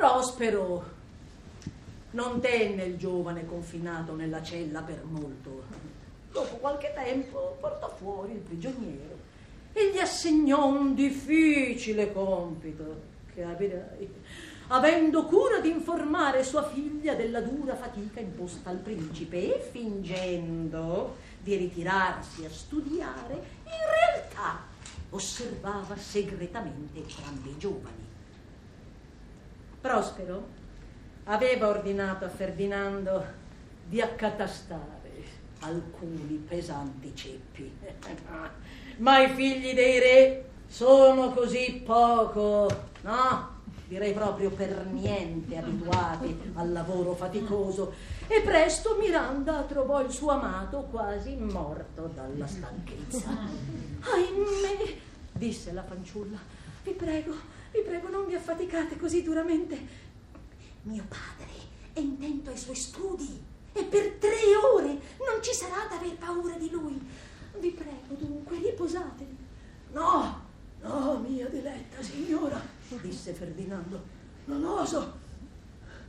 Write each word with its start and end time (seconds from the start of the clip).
Prospero 0.00 0.82
non 2.12 2.40
tenne 2.40 2.84
il 2.84 2.96
giovane 2.96 3.44
confinato 3.44 4.14
nella 4.14 4.42
cella 4.42 4.80
per 4.80 5.04
molto. 5.04 5.64
Dopo 6.32 6.56
qualche 6.56 6.94
tempo 6.94 7.58
portò 7.60 7.94
fuori 7.98 8.32
il 8.32 8.38
prigioniero 8.38 9.18
e 9.74 9.90
gli 9.92 9.98
assegnò 9.98 10.68
un 10.68 10.94
difficile 10.94 12.14
compito, 12.14 13.02
capirai, 13.34 14.10
avendo 14.68 15.26
cura 15.26 15.60
di 15.60 15.68
informare 15.68 16.44
sua 16.44 16.66
figlia 16.66 17.14
della 17.14 17.42
dura 17.42 17.76
fatica 17.76 18.20
imposta 18.20 18.70
al 18.70 18.78
principe 18.78 19.54
e 19.54 19.68
fingendo 19.70 21.16
di 21.42 21.56
ritirarsi 21.56 22.46
a 22.46 22.50
studiare, 22.50 23.34
in 23.64 24.14
realtà 24.14 24.62
osservava 25.10 25.94
segretamente 25.98 27.00
entrambi 27.00 27.50
i 27.50 27.58
giovani. 27.58 28.08
Prospero 29.80 30.46
aveva 31.24 31.68
ordinato 31.68 32.24
a 32.24 32.28
Ferdinando 32.28 33.24
di 33.86 34.00
accatastare 34.00 34.98
alcuni 35.60 36.44
pesanti 36.46 37.14
ceppi. 37.14 37.72
Ma 38.98 39.20
i 39.20 39.30
figli 39.30 39.72
dei 39.74 39.98
re 39.98 40.44
sono 40.66 41.32
così 41.32 41.82
poco, 41.84 42.68
no? 43.02 43.58
Direi 43.88 44.12
proprio 44.12 44.50
per 44.50 44.86
niente 44.86 45.56
abituati 45.56 46.52
al 46.54 46.70
lavoro 46.70 47.14
faticoso. 47.14 47.92
E 48.28 48.40
presto 48.42 48.96
Miranda 49.00 49.62
trovò 49.62 50.00
il 50.02 50.10
suo 50.12 50.30
amato 50.30 50.82
quasi 50.90 51.34
morto 51.36 52.08
dalla 52.14 52.46
stanchezza. 52.46 53.28
Ahimè, 54.00 54.96
disse 55.32 55.72
la 55.72 55.82
fanciulla, 55.82 56.38
vi 56.84 56.92
prego, 56.92 57.34
vi 57.72 57.80
prego, 57.82 58.08
non 58.08 58.26
vi 58.26 58.34
affaticate 58.34 58.96
così 58.96 59.22
duramente. 59.22 60.08
Mio 60.82 61.04
padre 61.08 61.48
è 61.92 62.00
intento 62.00 62.50
ai 62.50 62.56
suoi 62.56 62.74
studi 62.74 63.42
e 63.72 63.84
per 63.84 64.12
tre 64.14 64.56
ore 64.74 64.88
non 65.18 65.42
ci 65.42 65.52
sarà 65.52 65.86
da 65.88 65.96
aver 65.96 66.16
paura 66.16 66.54
di 66.56 66.70
lui. 66.70 67.00
Vi 67.58 67.70
prego 67.70 68.14
dunque, 68.14 68.58
riposatevi. 68.58 69.36
No, 69.92 70.46
no, 70.82 71.24
mia 71.26 71.48
diletta 71.48 72.02
signora, 72.02 72.60
disse 73.00 73.32
Ferdinando, 73.32 74.02
non 74.46 74.64
oso. 74.64 75.18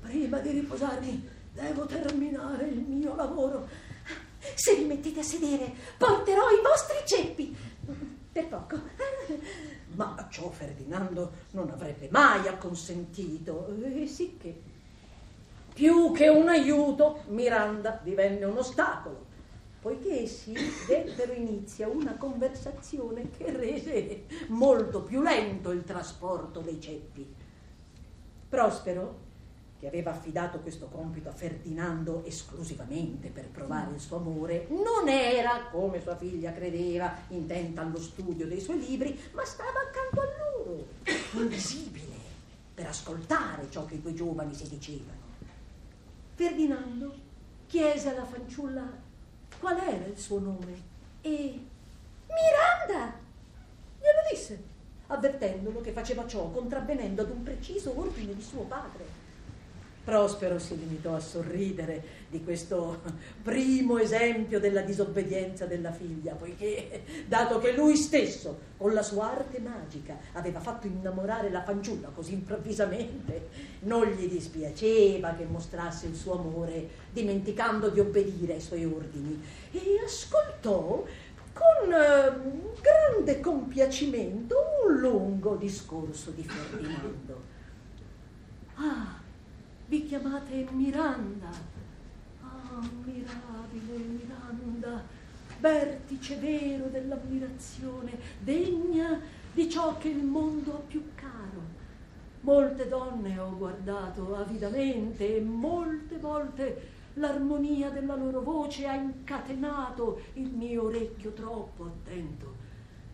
Prima 0.00 0.38
di 0.38 0.50
riposarmi 0.50 1.28
devo 1.52 1.86
terminare 1.86 2.66
il 2.68 2.80
mio 2.80 3.14
lavoro. 3.14 3.68
Se 4.54 4.74
vi 4.74 4.84
mettete 4.84 5.20
a 5.20 5.22
sedere, 5.22 5.72
porterò 5.96 6.50
i 6.50 6.60
vostri 6.62 6.96
ceppi. 7.06 7.56
Per 8.32 8.48
poco. 8.48 8.80
Ma 9.94 10.26
ciò 10.30 10.48
Ferdinando 10.50 11.32
non 11.50 11.68
avrebbe 11.68 12.08
mai 12.10 12.48
acconsentito, 12.48 13.68
e 13.82 14.06
sì 14.06 14.38
che 14.38 14.60
più 15.74 16.12
che 16.12 16.28
un 16.28 16.48
aiuto 16.48 17.22
Miranda 17.28 17.98
divenne 18.02 18.44
un 18.44 18.56
ostacolo, 18.56 19.26
poiché 19.80 20.22
essi 20.22 20.54
dettero 20.86 21.32
inizio 21.32 21.86
a 21.86 21.90
una 21.90 22.16
conversazione 22.16 23.30
che 23.30 23.50
rese 23.52 24.24
molto 24.48 25.02
più 25.02 25.20
lento 25.22 25.70
il 25.70 25.84
trasporto 25.84 26.60
dei 26.60 26.80
ceppi. 26.80 27.34
Prospero, 28.48 29.30
che 29.82 29.88
aveva 29.88 30.12
affidato 30.12 30.60
questo 30.60 30.86
compito 30.86 31.28
a 31.28 31.32
Ferdinando 31.32 32.24
esclusivamente 32.24 33.30
per 33.30 33.48
provare 33.48 33.92
il 33.92 33.98
suo 33.98 34.18
amore, 34.18 34.68
non 34.68 35.08
era, 35.08 35.66
come 35.72 36.00
sua 36.00 36.14
figlia 36.14 36.52
credeva, 36.52 37.12
intenta 37.30 37.80
allo 37.80 37.98
studio 37.98 38.46
dei 38.46 38.60
suoi 38.60 38.78
libri, 38.78 39.18
ma 39.32 39.44
stava 39.44 39.80
accanto 39.80 40.20
a 40.20 40.24
loro, 40.38 40.86
invisibile, 41.32 42.14
per 42.72 42.86
ascoltare 42.86 43.66
ciò 43.70 43.84
che 43.84 43.96
i 43.96 44.00
due 44.00 44.14
giovani 44.14 44.54
si 44.54 44.68
dicevano. 44.68 45.18
Ferdinando 46.36 47.12
chiese 47.66 48.10
alla 48.10 48.24
fanciulla 48.24 48.88
qual 49.58 49.78
era 49.78 50.06
il 50.06 50.16
suo 50.16 50.38
nome 50.38 50.80
e 51.22 51.60
Miranda 52.28 53.14
glielo 53.98 54.20
disse, 54.30 54.62
avvertendolo 55.08 55.80
che 55.80 55.90
faceva 55.90 56.24
ciò 56.28 56.50
contravvenendo 56.50 57.22
ad 57.22 57.30
un 57.30 57.42
preciso 57.42 57.98
ordine 57.98 58.32
di 58.32 58.42
suo 58.42 58.62
padre. 58.62 59.21
Prospero 60.04 60.58
si 60.58 60.76
limitò 60.76 61.14
a 61.14 61.20
sorridere 61.20 62.02
di 62.28 62.42
questo 62.42 63.02
primo 63.40 63.98
esempio 63.98 64.58
della 64.58 64.80
disobbedienza 64.80 65.66
della 65.66 65.92
figlia, 65.92 66.34
poiché, 66.34 67.04
dato 67.28 67.60
che 67.60 67.72
lui 67.72 67.94
stesso, 67.94 68.70
con 68.78 68.94
la 68.94 69.02
sua 69.02 69.30
arte 69.30 69.60
magica, 69.60 70.16
aveva 70.32 70.58
fatto 70.58 70.88
innamorare 70.88 71.50
la 71.50 71.62
fanciulla 71.62 72.08
così 72.12 72.32
improvvisamente, 72.32 73.48
non 73.80 74.06
gli 74.06 74.26
dispiaceva 74.26 75.34
che 75.34 75.44
mostrasse 75.44 76.06
il 76.06 76.16
suo 76.16 76.36
amore, 76.36 76.88
dimenticando 77.12 77.88
di 77.88 78.00
obbedire 78.00 78.54
ai 78.54 78.60
suoi 78.60 78.84
ordini, 78.84 79.40
e 79.70 80.00
ascoltò 80.04 81.04
con 81.52 81.92
eh, 81.92 82.80
grande 82.80 83.38
compiacimento 83.38 84.56
un 84.84 84.96
lungo 84.98 85.54
discorso 85.54 86.30
di 86.30 86.42
Ferdinando. 86.42 87.51
Vi 89.92 90.06
chiamate 90.06 90.66
Miranda. 90.70 91.50
Ah, 92.40 92.80
mirabile 93.04 93.98
Miranda, 93.98 95.02
vertice 95.60 96.36
vero 96.36 96.86
dell'ammirazione, 96.86 98.18
degna 98.38 99.20
di 99.52 99.68
ciò 99.68 99.98
che 99.98 100.08
il 100.08 100.24
mondo 100.24 100.76
ha 100.76 100.78
più 100.78 101.10
caro. 101.14 101.60
Molte 102.40 102.88
donne 102.88 103.38
ho 103.38 103.54
guardato 103.54 104.34
avidamente 104.34 105.36
e 105.36 105.42
molte 105.42 106.16
volte 106.16 106.88
l'armonia 107.12 107.90
della 107.90 108.16
loro 108.16 108.40
voce 108.40 108.86
ha 108.86 108.94
incatenato 108.94 110.22
il 110.36 110.48
mio 110.48 110.84
orecchio 110.84 111.34
troppo 111.34 111.84
attento. 111.84 112.54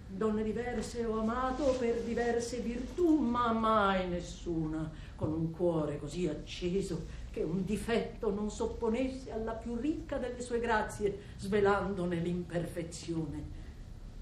Donne 0.09 0.43
diverse 0.43 1.05
ho 1.05 1.21
amato 1.21 1.77
per 1.79 2.01
diverse 2.01 2.59
virtù, 2.61 3.19
ma 3.19 3.53
mai 3.53 4.09
nessuna 4.09 4.91
con 5.15 5.33
un 5.33 5.51
cuore 5.51 5.99
così 5.99 6.27
acceso 6.27 7.07
che 7.31 7.43
un 7.43 7.65
difetto 7.65 8.31
non 8.31 8.51
s'opponesse 8.51 9.31
alla 9.31 9.53
più 9.53 9.77
ricca 9.77 10.17
delle 10.17 10.41
sue 10.41 10.61
grazie, 10.61 11.35
svelandone 11.37 12.17
l'imperfezione. 12.17 13.57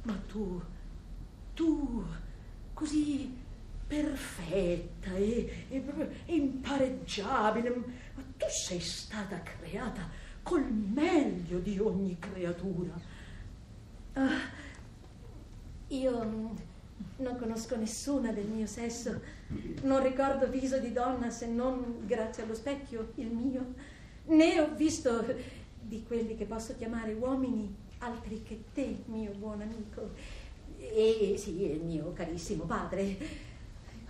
Ma 0.03 0.21
tu, 0.27 0.61
tu, 1.55 2.05
così 2.75 3.35
perfetta 3.87 5.15
e, 5.15 5.67
e, 5.69 5.85
e 6.27 6.35
impareggiabile, 6.35 7.71
ma 7.71 8.23
tu 8.37 8.47
sei 8.49 8.81
stata 8.81 9.41
creata 9.41 10.09
col 10.43 10.65
meglio 10.65 11.59
di 11.59 11.79
ogni 11.79 12.19
creatura. 12.19 12.95
Ah, 14.15 14.56
io 15.89 16.23
non 17.19 17.37
conosco 17.39 17.77
nessuna 17.77 18.33
del 18.33 18.47
mio 18.47 18.67
sesso, 18.67 19.21
non 19.83 20.03
ricordo 20.03 20.49
viso 20.49 20.79
di 20.79 20.93
donna 20.93 21.31
se 21.31 21.47
non 21.47 22.03
grazie 22.07 22.43
allo 22.43 22.55
specchio, 22.55 23.13
il 23.17 23.29
mio, 23.29 23.75
né 24.27 24.61
ho 24.61 24.75
visto 24.75 25.25
di 25.81 26.03
quelli 26.07 26.37
che 26.37 26.45
posso 26.45 26.75
chiamare 26.77 27.13
uomini 27.13 27.75
altri 27.99 28.43
che 28.43 28.65
te, 28.75 29.03
mio 29.07 29.33
buon 29.33 29.61
amico, 29.63 30.11
e 30.79 31.35
sì, 31.39 31.63
il 31.63 31.83
mio 31.83 32.13
carissimo 32.13 32.65
padre. 32.65 33.55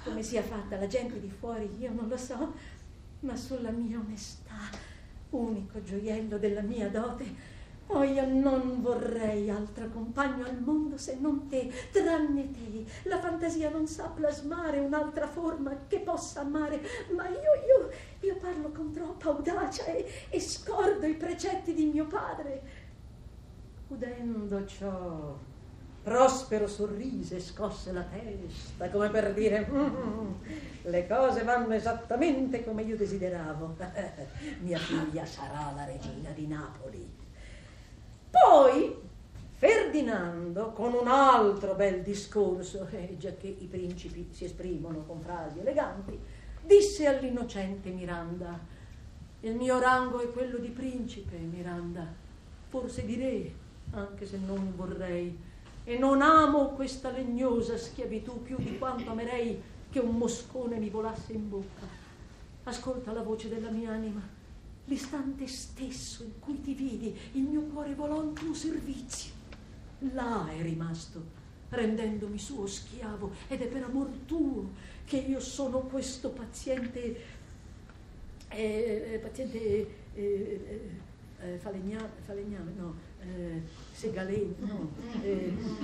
Come 0.02 0.22
sia 0.22 0.42
fatta 0.42 0.76
la 0.76 0.86
gente 0.86 1.18
di 1.18 1.28
fuori, 1.28 1.68
io 1.80 1.90
non 1.92 2.06
lo 2.06 2.16
so, 2.16 2.54
ma 3.20 3.34
sulla 3.34 3.70
mia 3.70 3.98
onestà, 3.98 4.70
unico 5.30 5.82
gioiello 5.82 6.38
della 6.38 6.60
mia 6.60 6.88
dote, 6.88 7.24
Oh, 7.88 8.02
io 8.02 8.26
non 8.26 8.82
vorrei 8.82 9.48
altro 9.48 9.88
compagno 9.88 10.44
al 10.44 10.60
mondo 10.60 10.98
se 10.98 11.16
non 11.20 11.46
te, 11.48 11.70
tranne 11.92 12.50
te. 12.50 12.84
La 13.08 13.20
fantasia 13.20 13.70
non 13.70 13.86
sa 13.86 14.08
plasmare 14.08 14.80
un'altra 14.80 15.28
forma 15.28 15.72
che 15.86 16.00
possa 16.00 16.40
amare, 16.40 16.80
ma 17.14 17.28
io, 17.28 17.38
io, 17.38 17.90
io 18.20 18.36
parlo 18.36 18.70
con 18.70 18.90
troppa 18.92 19.28
audacia 19.28 19.84
e, 19.84 20.04
e 20.28 20.40
scordo 20.40 21.06
i 21.06 21.14
precetti 21.14 21.74
di 21.74 21.86
mio 21.86 22.06
padre. 22.06 22.84
Udendo 23.88 24.66
ciò, 24.66 25.36
Prospero 26.06 26.68
sorrise 26.68 27.34
e 27.34 27.40
scosse 27.40 27.90
la 27.90 28.04
testa 28.04 28.88
come 28.90 29.10
per 29.10 29.34
dire 29.34 29.66
mm, 29.68 30.32
le 30.82 31.04
cose 31.04 31.42
vanno 31.42 31.74
esattamente 31.74 32.62
come 32.62 32.82
io 32.82 32.96
desideravo. 32.96 33.76
Mia 34.62 34.78
figlia 34.78 35.26
sarà 35.26 35.72
la 35.74 35.84
regina 35.84 36.30
di 36.30 36.46
Napoli. 36.46 37.25
Poi 38.44 39.04
Ferdinando, 39.58 40.72
con 40.72 40.92
un 40.92 41.08
altro 41.08 41.74
bel 41.74 42.02
discorso, 42.02 42.86
eh, 42.92 43.16
già 43.18 43.32
che 43.32 43.46
i 43.46 43.64
principi 43.64 44.28
si 44.30 44.44
esprimono 44.44 45.04
con 45.06 45.22
frasi 45.22 45.60
eleganti, 45.60 46.18
disse 46.62 47.06
all'innocente 47.06 47.88
Miranda, 47.88 48.60
il 49.40 49.54
mio 49.54 49.78
rango 49.78 50.20
è 50.20 50.30
quello 50.30 50.58
di 50.58 50.68
principe, 50.68 51.36
Miranda, 51.36 52.06
forse 52.68 53.06
di 53.06 53.16
re, 53.16 53.52
anche 53.92 54.26
se 54.26 54.36
non 54.36 54.74
vorrei, 54.76 55.34
e 55.84 55.96
non 55.96 56.20
amo 56.20 56.70
questa 56.70 57.10
legnosa 57.10 57.78
schiavitù 57.78 58.42
più 58.42 58.56
di 58.58 58.76
quanto 58.76 59.10
amerei 59.10 59.62
che 59.88 60.00
un 60.00 60.16
moscone 60.16 60.76
mi 60.76 60.90
volasse 60.90 61.32
in 61.32 61.48
bocca. 61.48 61.86
ascolta 62.64 63.12
la 63.12 63.22
voce 63.22 63.48
della 63.48 63.70
mia 63.70 63.92
anima. 63.92 64.35
L'istante 64.88 65.48
stesso 65.48 66.22
in 66.22 66.38
cui 66.38 66.60
ti 66.60 66.72
vidi, 66.72 67.16
il 67.32 67.42
mio 67.42 67.62
cuore 67.62 67.94
volò 67.94 68.22
in 68.22 68.32
tuo 68.34 68.54
servizio. 68.54 69.32
Là 70.12 70.48
è 70.48 70.62
rimasto, 70.62 71.22
rendendomi 71.70 72.38
suo 72.38 72.66
schiavo, 72.66 73.32
ed 73.48 73.62
è 73.62 73.66
per 73.66 73.82
amor 73.82 74.08
tuo 74.26 74.70
che 75.04 75.16
io 75.16 75.40
sono 75.40 75.80
questo 75.80 76.30
paziente, 76.30 77.20
eh, 78.48 79.10
eh 79.14 79.18
paziente 79.18 79.58
eh, 79.58 79.88
eh, 80.14 80.90
eh 81.40 81.58
falegname, 81.58 82.10
falegname, 82.24 82.72
no, 82.76 82.94
eh, 83.22 83.62
segalegno, 83.92 84.54
no, 84.60 84.90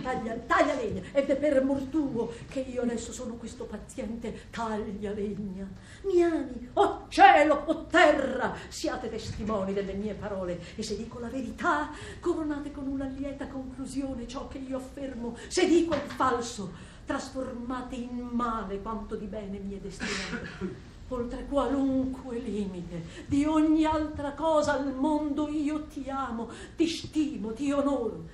taglia, 0.00 0.34
taglia, 0.46 0.74
legna, 0.74 1.02
ed 1.12 1.28
è 1.28 1.36
per 1.36 1.56
amor 1.56 1.82
tuo 1.82 2.32
che 2.48 2.60
io 2.60 2.82
adesso 2.82 3.12
sono 3.12 3.34
questo 3.34 3.64
paziente 3.64 4.42
taglia 4.50 5.10
legna. 5.12 5.68
Mi 6.04 6.22
ami, 6.22 6.68
oh 6.74 7.01
cielo, 7.12 7.64
oh 7.66 7.84
terra, 7.84 8.54
siate 8.68 9.10
testimoni 9.10 9.74
delle 9.74 9.92
mie 9.92 10.14
parole. 10.14 10.58
E 10.74 10.82
se 10.82 10.96
dico 10.96 11.18
la 11.18 11.28
verità, 11.28 11.90
coronate 12.18 12.72
con 12.72 12.86
una 12.86 13.04
lieta 13.04 13.46
conclusione 13.48 14.26
ciò 14.26 14.48
che 14.48 14.58
io 14.58 14.78
affermo, 14.78 15.36
se 15.48 15.68
dico 15.68 15.94
il 15.94 16.00
falso, 16.00 16.72
trasformate 17.04 17.96
in 17.96 18.16
male 18.32 18.80
quanto 18.80 19.14
di 19.16 19.26
bene 19.26 19.58
mi 19.58 19.76
è 19.76 19.80
destinato. 19.80 20.90
Oltre 21.08 21.44
qualunque 21.44 22.38
limite 22.38 23.02
di 23.26 23.44
ogni 23.44 23.84
altra 23.84 24.32
cosa 24.32 24.72
al 24.72 24.94
mondo 24.94 25.46
io 25.50 25.82
ti 25.84 26.08
amo, 26.08 26.48
ti 26.74 26.86
stimo, 26.86 27.52
ti 27.52 27.70
onoro. 27.70 28.24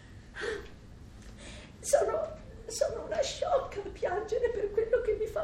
Sono, 1.80 2.36
sono 2.66 3.06
una 3.06 3.20
sciocca 3.20 3.80
a 3.80 3.88
piangere 3.90 4.50
per 4.50 4.70
quello 4.70 5.00
che 5.00 5.16
mi 5.18 5.26
fa 5.26 5.40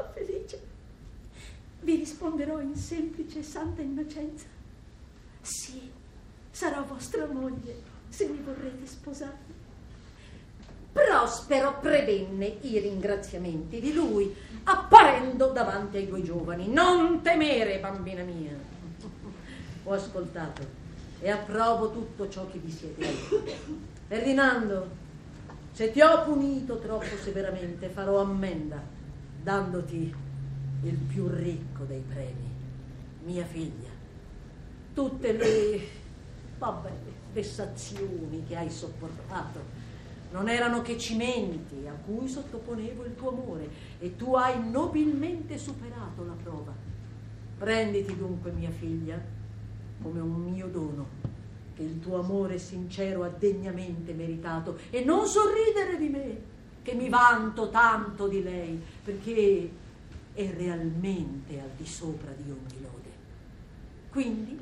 risponderò 2.05 2.61
in 2.61 2.75
semplice 2.75 3.39
e 3.39 3.43
santa 3.43 3.81
innocenza. 3.81 4.45
Sì, 5.41 5.89
sarò 6.51 6.83
vostra 6.83 7.25
moglie 7.25 7.81
se 8.09 8.27
mi 8.27 8.39
vorrete 8.45 8.85
sposare. 8.85 9.53
Prospero 10.91 11.79
prevenne 11.79 12.57
i 12.61 12.77
ringraziamenti 12.77 13.81
di 13.81 13.91
lui, 13.91 14.33
apparendo 14.65 15.47
davanti 15.47 15.97
ai 15.97 16.07
due 16.07 16.21
giovani. 16.21 16.67
Non 16.71 17.23
temere, 17.23 17.79
bambina 17.79 18.23
mia. 18.23 18.53
Ho 19.83 19.91
ascoltato 19.91 20.61
e 21.19 21.29
approvo 21.29 21.91
tutto 21.91 22.29
ciò 22.29 22.47
che 22.51 22.59
vi 22.59 22.71
siete 22.71 23.01
detto. 23.01 23.43
Ferdinando, 24.07 24.89
se 25.71 25.91
ti 25.91 26.01
ho 26.01 26.23
punito 26.23 26.77
troppo 26.77 27.17
severamente, 27.23 27.89
farò 27.89 28.21
ammenda, 28.21 28.79
dandoti 29.41 30.24
il 30.89 30.97
più 30.97 31.27
ricco 31.27 31.83
dei 31.83 32.03
premi, 32.07 32.49
mia 33.23 33.45
figlia. 33.45 33.89
Tutte 34.93 35.31
le 35.33 35.81
vabbè, 36.57 36.91
vessazioni 37.33 38.43
che 38.47 38.55
hai 38.55 38.69
sopportato 38.69 39.83
non 40.31 40.49
erano 40.49 40.81
che 40.81 40.97
cimenti 40.97 41.85
a 41.87 41.93
cui 42.05 42.27
sottoponevo 42.27 43.05
il 43.05 43.15
tuo 43.15 43.29
amore 43.29 43.69
e 43.99 44.15
tu 44.15 44.35
hai 44.35 44.69
nobilmente 44.69 45.57
superato 45.57 46.25
la 46.25 46.35
prova. 46.41 46.73
Prenditi 47.57 48.17
dunque, 48.17 48.51
mia 48.51 48.71
figlia, 48.71 49.19
come 50.01 50.19
un 50.19 50.51
mio 50.51 50.67
dono, 50.67 51.07
che 51.73 51.83
il 51.83 51.99
tuo 51.99 52.19
amore 52.19 52.59
sincero 52.59 53.23
ha 53.23 53.29
degnamente 53.29 54.13
meritato, 54.13 54.77
e 54.89 55.03
non 55.03 55.25
sorridere 55.25 55.97
di 55.97 56.09
me, 56.09 56.37
che 56.81 56.93
mi 56.93 57.07
vanto 57.07 57.69
tanto 57.69 58.27
di 58.27 58.43
lei, 58.43 58.81
perché 59.03 59.71
è 60.35 60.53
realmente 60.55 61.59
al 61.59 61.71
di 61.75 61.87
sopra 61.87 62.31
di 62.31 62.51
ogni 62.51 62.81
lode. 62.81 63.09
Quindi, 64.11 64.59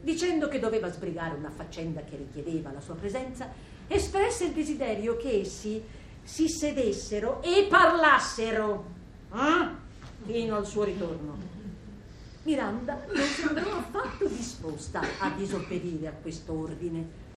dicendo 0.00 0.48
che 0.48 0.58
doveva 0.58 0.90
sbrigare 0.90 1.36
una 1.36 1.50
faccenda 1.50 2.02
che 2.02 2.16
richiedeva 2.16 2.72
la 2.72 2.80
sua 2.80 2.94
presenza, 2.94 3.48
espresse 3.86 4.46
il 4.46 4.52
desiderio 4.52 5.16
che 5.16 5.40
essi 5.40 5.82
si 6.22 6.48
sedessero 6.48 7.42
e 7.42 7.66
parlassero 7.68 8.84
eh? 9.32 9.68
fino 10.24 10.56
al 10.56 10.66
suo 10.66 10.84
ritorno. 10.84 11.36
Miranda 12.42 13.04
non 13.06 13.26
sembrò 13.26 13.76
affatto 13.76 14.26
disposta 14.26 15.02
a 15.18 15.30
disobbedire 15.36 16.08
a 16.08 16.12
questo 16.12 16.58
ordine 16.58 17.28